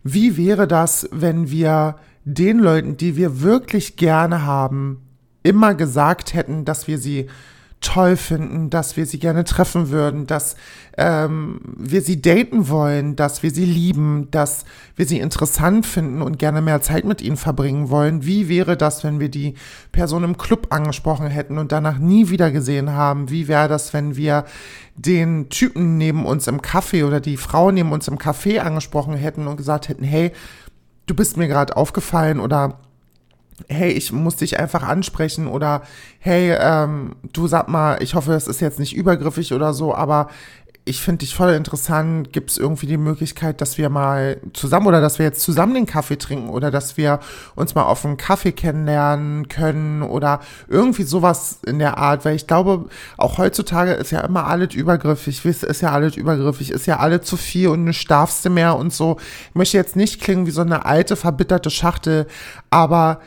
[0.02, 5.03] wie wäre das, wenn wir den Leuten, die wir wirklich gerne haben,
[5.44, 7.28] immer gesagt hätten, dass wir sie
[7.84, 10.56] toll finden, dass wir sie gerne treffen würden, dass
[10.96, 14.64] ähm, wir sie daten wollen, dass wir sie lieben, dass
[14.96, 18.24] wir sie interessant finden und gerne mehr Zeit mit ihnen verbringen wollen.
[18.24, 19.54] Wie wäre das, wenn wir die
[19.92, 23.28] Person im Club angesprochen hätten und danach nie wieder gesehen haben?
[23.28, 24.46] Wie wäre das, wenn wir
[24.96, 29.46] den Typen neben uns im Café oder die Frau neben uns im Café angesprochen hätten
[29.46, 30.32] und gesagt hätten, hey,
[31.06, 32.78] du bist mir gerade aufgefallen oder
[33.68, 35.82] hey, ich muss dich einfach ansprechen oder
[36.18, 40.28] hey, ähm, du sag mal, ich hoffe, es ist jetzt nicht übergriffig oder so, aber
[40.86, 42.32] ich finde dich voll interessant.
[42.32, 45.86] Gibt es irgendwie die Möglichkeit, dass wir mal zusammen oder dass wir jetzt zusammen den
[45.86, 47.20] Kaffee trinken oder dass wir
[47.54, 52.46] uns mal auf einen Kaffee kennenlernen können oder irgendwie sowas in der Art, weil ich
[52.46, 52.86] glaube,
[53.16, 57.22] auch heutzutage ist ja immer alles übergriffig, wisst, ist ja alles übergriffig, ist ja alles
[57.22, 59.16] zu viel und eine darfst du mehr und so.
[59.48, 62.26] Ich möchte jetzt nicht klingen wie so eine alte, verbitterte Schachtel,
[62.68, 63.20] aber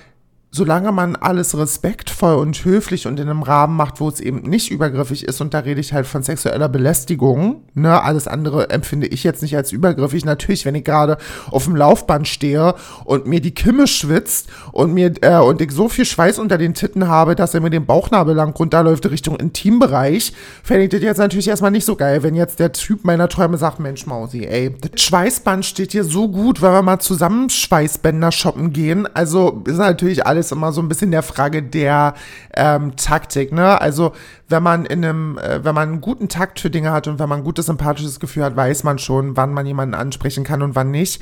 [0.58, 4.72] solange man alles respektvoll und höflich und in einem Rahmen macht, wo es eben nicht
[4.72, 9.24] übergriffig ist, und da rede ich halt von sexueller Belästigung, ne, alles andere empfinde ich
[9.24, 10.26] jetzt nicht als übergriffig.
[10.26, 11.18] Natürlich, wenn ich gerade
[11.52, 15.88] auf dem Laufband stehe und mir die Kimme schwitzt und mir, äh, und ich so
[15.88, 20.34] viel Schweiß unter den Titten habe, dass er mir den Bauchnabel lang runterläuft Richtung Intimbereich,
[20.64, 23.58] fände ich das jetzt natürlich erstmal nicht so geil, wenn jetzt der Typ meiner Träume
[23.58, 28.32] sagt, Mensch Mausi, ey, das Schweißband steht hier so gut, weil wir mal zusammen Schweißbänder
[28.32, 29.08] shoppen gehen.
[29.14, 32.14] Also ist natürlich alles alles immer so ein bisschen der Frage der
[32.56, 33.80] ähm, Taktik, ne?
[33.82, 34.14] Also
[34.50, 37.30] wenn man in einem, äh, wenn man einen guten Takt für Dinge hat und wenn
[37.30, 40.76] man ein gutes sympathisches Gefühl hat, weiß man schon, wann man jemanden ansprechen kann und
[40.76, 41.22] wann nicht.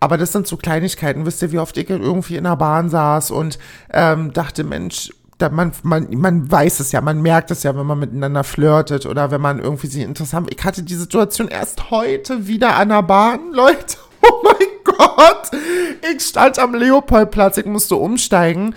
[0.00, 1.24] Aber das sind so Kleinigkeiten.
[1.24, 3.58] Wisst ihr, wie oft ich irgendwie in der Bahn saß und
[3.92, 7.86] ähm, dachte, Mensch, da man, man, man weiß es ja, man merkt es ja, wenn
[7.86, 10.48] man miteinander flirtet oder wenn man irgendwie sich interessant.
[10.54, 13.96] Ich hatte die Situation erst heute wieder an der Bahn, Leute.
[14.22, 15.50] Oh mein Gott!
[16.12, 18.74] Ich stand am Leopoldplatz, ich musste umsteigen.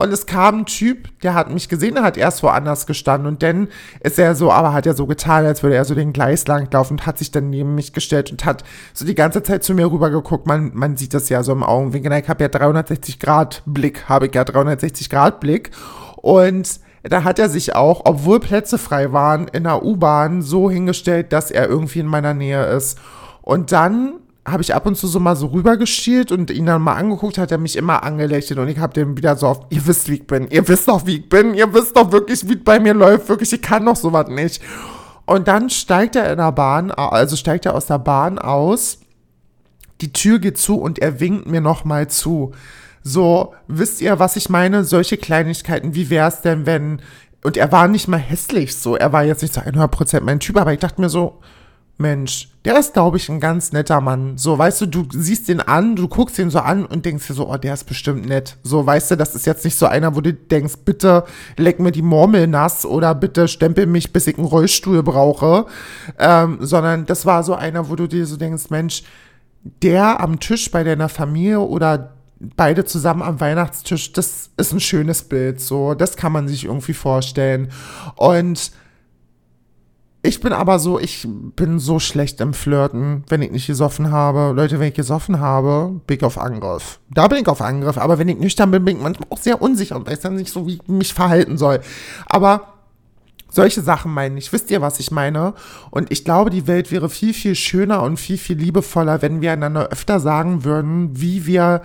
[0.00, 3.26] Und es kam ein Typ, der hat mich gesehen, der hat erst woanders gestanden.
[3.26, 3.66] Und dann
[3.98, 6.68] ist er so, aber hat er so getan, als würde er so den Gleis lang
[6.72, 8.62] laufen und hat sich dann neben mich gestellt und hat
[8.94, 10.46] so die ganze Zeit zu mir rüber geguckt.
[10.46, 12.12] Man, man sieht das ja so im Augenwinkel.
[12.12, 15.72] Ich habe ja 360 Grad Blick, habe ich ja 360 Grad Blick.
[16.14, 21.32] Und da hat er sich auch, obwohl Plätze frei waren, in der U-Bahn so hingestellt,
[21.32, 23.00] dass er irgendwie in meiner Nähe ist.
[23.42, 24.14] Und dann
[24.46, 27.52] habe ich ab und zu so mal so rübergeschielt und ihn dann mal angeguckt, hat
[27.52, 30.26] er mich immer angelächelt und ich habe den wieder so auf, ihr wisst, wie ich
[30.26, 32.94] bin, ihr wisst doch, wie ich bin, ihr wisst doch wirklich, wie es bei mir
[32.94, 34.62] läuft, wirklich, ich kann doch sowas nicht.
[35.26, 39.00] Und dann steigt er in der Bahn, also steigt er aus der Bahn aus,
[40.00, 42.52] die Tür geht zu und er winkt mir nochmal zu.
[43.02, 44.84] So, wisst ihr, was ich meine?
[44.84, 47.02] Solche Kleinigkeiten, wie wäre es denn, wenn,
[47.44, 50.56] und er war nicht mal hässlich so, er war jetzt nicht so 100% mein Typ,
[50.56, 51.40] aber ich dachte mir so,
[52.00, 54.38] Mensch, der ist, glaube ich, ein ganz netter Mann.
[54.38, 57.34] So, weißt du, du siehst den an, du guckst ihn so an und denkst dir
[57.34, 58.56] so, oh, der ist bestimmt nett.
[58.62, 61.24] So, weißt du, das ist jetzt nicht so einer, wo du denkst, bitte
[61.56, 65.66] leck mir die Murmel nass oder bitte stempel mich, bis ich einen Rollstuhl brauche.
[66.18, 69.02] Ähm, sondern das war so einer, wo du dir so denkst, Mensch,
[69.82, 75.22] der am Tisch bei deiner Familie oder beide zusammen am Weihnachtstisch, das ist ein schönes
[75.22, 75.60] Bild.
[75.60, 77.72] So, das kann man sich irgendwie vorstellen.
[78.14, 78.70] Und
[80.28, 84.52] ich bin aber so, ich bin so schlecht im Flirten, wenn ich nicht gesoffen habe.
[84.54, 87.00] Leute, wenn ich gesoffen habe, bin ich auf Angriff.
[87.10, 87.96] Da bin ich auf Angriff.
[87.96, 90.52] Aber wenn ich nüchtern bin, bin ich manchmal auch sehr unsicher und weiß dann nicht
[90.52, 91.80] so, wie ich mich verhalten soll.
[92.26, 92.74] Aber
[93.48, 94.52] solche Sachen meine ich.
[94.52, 95.54] Wisst ihr, was ich meine?
[95.90, 99.52] Und ich glaube, die Welt wäre viel, viel schöner und viel, viel liebevoller, wenn wir
[99.52, 101.80] einander öfter sagen würden, wie wir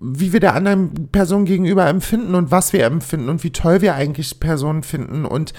[0.00, 3.94] wie wir der anderen Person gegenüber empfinden und was wir empfinden und wie toll wir
[3.94, 5.52] eigentlich Personen finden und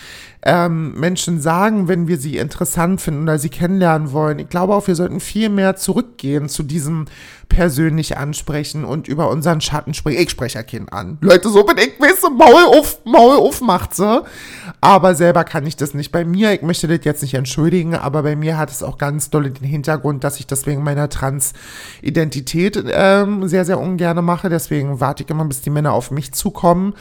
[0.44, 4.40] ähm, Menschen sagen, wenn wir sie interessant finden oder sie kennenlernen wollen.
[4.40, 7.06] Ich glaube auch, wir sollten viel mehr zurückgehen zu diesem
[7.50, 10.22] persönlich ansprechen und über unseren Schatten sprechen.
[10.22, 11.18] Ich spreche ja Kind an.
[11.20, 14.22] Leute, so bin ich, weißt du, Maul auf, Maul auf macht sie.
[14.82, 16.12] Aber selber kann ich das nicht.
[16.12, 19.32] Bei mir, ich möchte das jetzt nicht entschuldigen, aber bei mir hat es auch ganz
[19.32, 24.50] doll den Hintergrund, dass ich das wegen meiner Transidentität ähm, sehr, sehr ungern mache.
[24.50, 26.94] Deswegen warte ich immer, bis die Männer auf mich zukommen.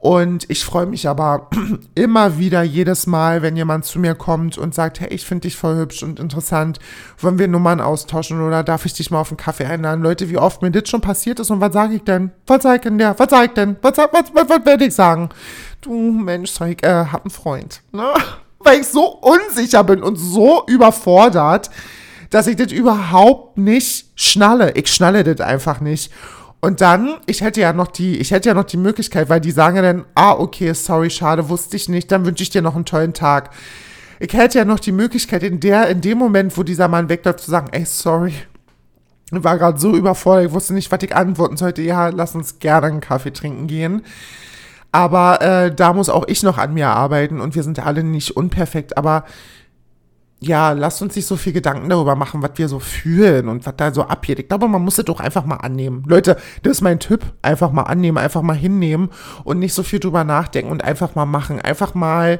[0.00, 1.50] Und ich freue mich aber
[1.96, 5.56] immer wieder jedes Mal, wenn jemand zu mir kommt und sagt, hey, ich finde dich
[5.56, 6.78] voll hübsch und interessant,
[7.18, 10.02] wollen wir Nummern austauschen oder darf ich dich mal auf einen Kaffee einladen?
[10.02, 12.30] Leute, wie oft mir das schon passiert ist und was sage ich denn?
[12.46, 13.18] Was sag ich denn der?
[13.18, 13.76] Was sag ich denn?
[13.82, 15.30] Was, was, was, was werde ich sagen?
[15.80, 17.82] Du Mensch, sag ich, äh, hab einen Freund.
[17.90, 18.06] Ne?
[18.60, 21.70] Weil ich so unsicher bin und so überfordert,
[22.30, 24.72] dass ich das überhaupt nicht schnalle.
[24.72, 26.12] Ich schnalle das einfach nicht.
[26.60, 29.52] Und dann, ich hätte ja noch die, ich hätte ja noch die Möglichkeit, weil die
[29.52, 32.74] sagen ja dann, ah, okay, sorry, schade, wusste ich nicht, dann wünsche ich dir noch
[32.74, 33.50] einen tollen Tag.
[34.18, 37.40] Ich hätte ja noch die Möglichkeit, in der, in dem Moment, wo dieser Mann wegläuft,
[37.40, 38.34] zu sagen, ey, sorry.
[39.30, 41.82] Ich war gerade so überfordert, ich wusste nicht, was ich antworten sollte.
[41.82, 44.02] Ja, lass uns gerne einen Kaffee trinken gehen.
[44.90, 48.36] Aber äh, da muss auch ich noch an mir arbeiten und wir sind alle nicht
[48.36, 49.24] unperfekt, aber
[50.40, 53.74] ja, lasst uns nicht so viel Gedanken darüber machen, was wir so fühlen und was
[53.76, 54.38] da so abgeht.
[54.38, 56.04] Ich glaube, man muss es doch einfach mal annehmen.
[56.06, 57.24] Leute, das ist mein Tipp.
[57.42, 59.08] Einfach mal annehmen, einfach mal hinnehmen
[59.42, 61.60] und nicht so viel drüber nachdenken und einfach mal machen.
[61.60, 62.38] Einfach mal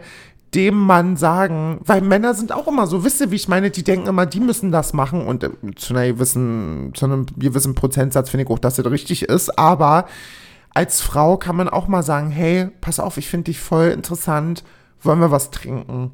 [0.54, 3.82] dem Mann sagen, weil Männer sind auch immer so, wisst ihr, wie ich meine, die
[3.82, 8.30] denken immer, die müssen das machen und äh, zu, einer gewissen, zu einem gewissen Prozentsatz
[8.30, 10.06] finde ich auch, dass das richtig ist, aber
[10.72, 14.64] als Frau kann man auch mal sagen, hey, pass auf, ich finde dich voll interessant,
[15.02, 16.12] wollen wir was trinken?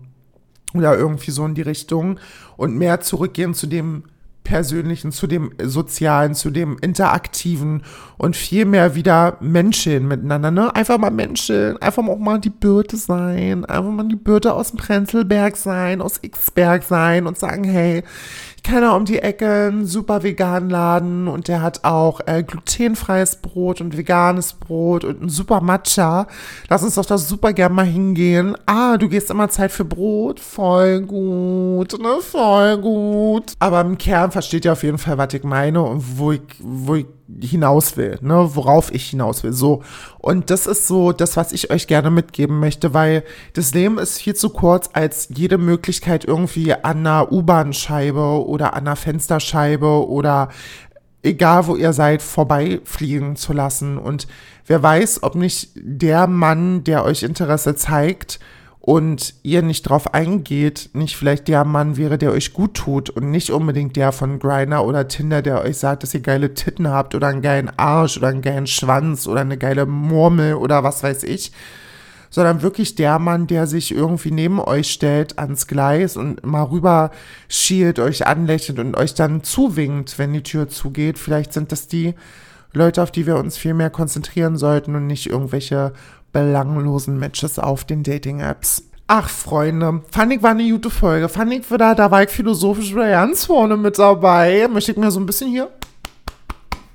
[0.75, 2.19] Oder irgendwie so in die Richtung
[2.57, 4.05] und mehr zurückgehen zu dem
[4.45, 7.83] Persönlichen, zu dem Sozialen, zu dem Interaktiven
[8.19, 10.77] und viel mehr wieder Menschen miteinander, ne?
[10.77, 14.77] Einfach mal Menschen, einfach auch mal die Birte sein, einfach mal die Birte aus dem
[14.77, 18.05] Prenzlberg sein, aus Xberg sein und sagen, hey,
[18.65, 23.81] keiner um die Ecke, ein super veganen Laden und der hat auch äh, glutenfreies Brot
[23.81, 26.27] und veganes Brot und ein super Matcha.
[26.69, 28.57] Lass uns doch da super gern mal hingehen.
[28.67, 30.41] Ah, du gehst immer Zeit für Brot?
[30.41, 32.17] Voll gut, ne?
[32.21, 33.53] Voll gut.
[33.59, 36.95] Aber im Kern versteht ihr auf jeden Fall, was ich meine und wo ich, wo
[36.97, 37.07] ich
[37.41, 39.53] hinaus will, ne, worauf ich hinaus will.
[39.53, 39.83] So.
[40.19, 44.19] Und das ist so das, was ich euch gerne mitgeben möchte, weil das Leben ist
[44.19, 50.49] viel zu kurz, als jede Möglichkeit irgendwie an einer U-Bahn-Scheibe oder an einer Fensterscheibe oder
[51.23, 53.99] egal wo ihr seid, vorbeifliegen zu lassen.
[53.99, 54.27] Und
[54.67, 58.39] wer weiß, ob nicht der Mann, der euch Interesse zeigt,
[58.87, 63.31] und ihr nicht drauf eingeht, nicht vielleicht der Mann wäre, der euch gut tut und
[63.31, 67.15] nicht unbedingt der von Griner oder Tinder, der euch sagt, dass ihr geile Titten habt
[67.15, 71.23] oder einen geilen Arsch oder einen geilen Schwanz oder eine geile Murmel oder was weiß
[71.23, 71.51] ich,
[72.29, 77.11] sondern wirklich der Mann, der sich irgendwie neben euch stellt ans Gleis und mal rüber
[77.49, 81.19] schielt, euch anlächelt und euch dann zuwinkt, wenn die Tür zugeht.
[81.19, 82.13] Vielleicht sind das die
[82.75, 85.95] Leute, auf die wir uns viel mehr konzentrieren sollten und nicht irgendwelche
[86.35, 88.83] belanglosen Matches auf den Dating-Apps.
[89.07, 91.31] Ach, Freunde, fand ich war eine gute Folge.
[91.31, 94.69] Fand ich wieder, da war ich philosophisch ganz vorne mit dabei.
[94.69, 95.71] Möchte ich mir so ein bisschen hier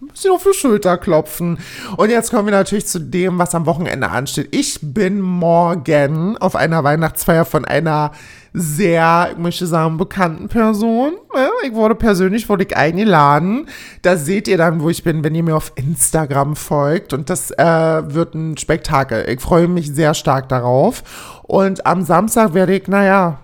[0.08, 1.58] bisschen auf die Schulter klopfen.
[1.98, 4.50] Und jetzt kommen wir natürlich zu dem, was am Wochenende ansteht.
[4.52, 8.12] Ich bin morgen auf einer Weihnachtsfeier von einer
[8.54, 11.14] sehr, ich möchte sagen, bekannten Person.
[11.64, 13.68] Ich wurde persönlich wurde ich eingeladen.
[14.02, 17.14] Da seht ihr dann, wo ich bin, wenn ihr mir auf Instagram folgt.
[17.14, 17.64] Und das äh,
[18.14, 19.30] wird ein Spektakel.
[19.30, 21.04] Ich freue mich sehr stark darauf.
[21.44, 23.40] Und am Samstag werde ich, naja,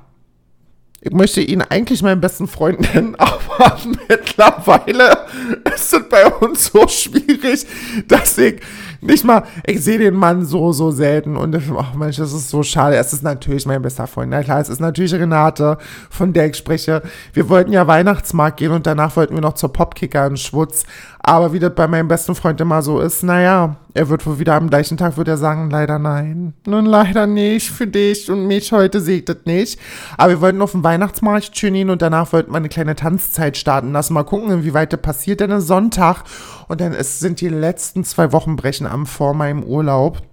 [1.05, 3.77] ich möchte ihn eigentlich meinen besten Freund nennen, aber
[4.09, 5.25] mittlerweile
[5.73, 7.65] ist es bei uns so schwierig,
[8.07, 8.59] dass ich
[9.05, 12.63] nicht mal, ich sehe den Mann so, so selten und ach Mensch, das ist so
[12.63, 12.95] schade.
[12.95, 14.31] Es ist natürlich mein bester Freund.
[14.31, 15.77] Na klar, es ist natürlich Renate,
[16.09, 17.01] von der ich spreche.
[17.33, 20.85] Wir wollten ja Weihnachtsmarkt gehen und danach wollten wir noch zur Popkicker in Schwutz.
[21.19, 24.55] Aber wie das bei meinem besten Freund immer so ist, naja, er wird wohl wieder
[24.55, 26.53] am gleichen Tag, wird er sagen, leider nein.
[26.67, 29.79] Nun, leider nicht für dich und mich heute das nicht.
[30.17, 33.91] Aber wir wollten auf den Weihnachtsmarkt schön und danach wollten wir eine kleine Tanzzeit starten
[33.93, 34.13] lassen.
[34.13, 36.25] Mal gucken, inwieweit das passiert, denn es Sonntag
[36.67, 40.23] und dann ist, sind die letzten zwei Wochen brechen am vor meinem Urlaub.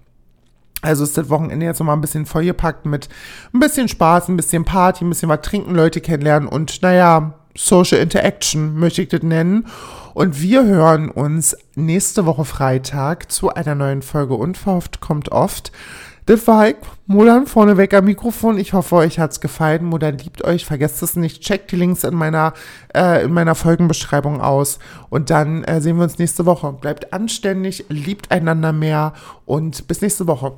[0.80, 3.08] Also ist das Wochenende jetzt nochmal ein bisschen vollgepackt mit
[3.52, 7.98] ein bisschen Spaß, ein bisschen Party, ein bisschen was trinken, Leute kennenlernen und naja, Social
[7.98, 9.66] Interaction möchte ich das nennen.
[10.14, 15.72] Und wir hören uns nächste Woche Freitag zu einer neuen Folge Unverhofft kommt oft.
[16.26, 18.56] Das war ich, Modern vorneweg am Mikrofon.
[18.58, 19.84] Ich hoffe, euch hat's gefallen.
[19.84, 20.64] Modern liebt euch.
[20.64, 21.42] Vergesst es nicht.
[21.42, 22.54] Checkt die Links in meiner,
[22.94, 24.78] äh, in meiner Folgenbeschreibung aus.
[25.10, 26.72] Und dann äh, sehen wir uns nächste Woche.
[26.72, 29.14] Bleibt anständig, liebt einander mehr
[29.46, 30.54] und bis nächste Woche.